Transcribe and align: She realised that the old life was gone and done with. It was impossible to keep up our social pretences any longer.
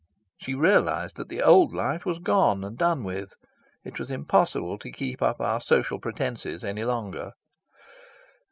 She 0.35 0.55
realised 0.55 1.15
that 1.17 1.29
the 1.29 1.43
old 1.43 1.75
life 1.75 2.07
was 2.07 2.17
gone 2.17 2.63
and 2.63 2.75
done 2.75 3.03
with. 3.03 3.35
It 3.83 3.99
was 3.99 4.09
impossible 4.09 4.79
to 4.79 4.91
keep 4.91 5.21
up 5.21 5.39
our 5.39 5.61
social 5.61 5.99
pretences 5.99 6.63
any 6.63 6.83
longer. 6.83 7.33